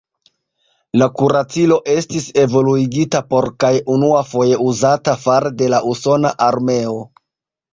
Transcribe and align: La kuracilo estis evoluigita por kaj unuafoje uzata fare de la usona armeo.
La 1.01 1.07
kuracilo 1.17 1.75
estis 1.95 2.29
evoluigita 2.45 3.21
por 3.35 3.49
kaj 3.65 3.71
unuafoje 3.97 4.59
uzata 4.71 5.17
fare 5.27 5.53
de 5.61 5.69
la 5.75 5.83
usona 5.93 6.33
armeo. 6.49 6.99